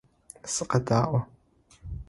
[0.53, 1.19] Сыкъэдаӏо!